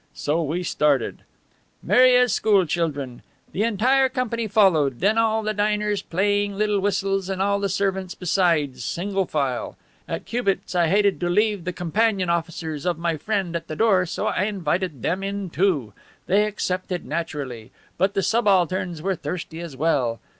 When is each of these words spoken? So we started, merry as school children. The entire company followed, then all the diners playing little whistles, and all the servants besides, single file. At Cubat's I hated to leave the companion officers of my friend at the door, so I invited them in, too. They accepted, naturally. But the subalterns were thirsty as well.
So 0.15 0.41
we 0.41 0.63
started, 0.63 1.19
merry 1.83 2.15
as 2.15 2.33
school 2.33 2.65
children. 2.65 3.21
The 3.51 3.61
entire 3.61 4.09
company 4.09 4.47
followed, 4.47 4.99
then 4.99 5.19
all 5.19 5.43
the 5.43 5.53
diners 5.53 6.01
playing 6.01 6.57
little 6.57 6.79
whistles, 6.79 7.29
and 7.29 7.39
all 7.39 7.59
the 7.59 7.69
servants 7.69 8.15
besides, 8.15 8.83
single 8.83 9.27
file. 9.27 9.77
At 10.07 10.25
Cubat's 10.25 10.73
I 10.73 10.87
hated 10.87 11.19
to 11.19 11.29
leave 11.29 11.65
the 11.65 11.71
companion 11.71 12.31
officers 12.31 12.87
of 12.87 12.97
my 12.97 13.15
friend 13.15 13.55
at 13.55 13.67
the 13.67 13.75
door, 13.75 14.07
so 14.07 14.25
I 14.25 14.45
invited 14.45 15.03
them 15.03 15.21
in, 15.21 15.51
too. 15.51 15.93
They 16.25 16.45
accepted, 16.45 17.05
naturally. 17.05 17.69
But 17.99 18.15
the 18.15 18.23
subalterns 18.23 19.03
were 19.03 19.13
thirsty 19.15 19.59
as 19.59 19.77
well. 19.77 20.19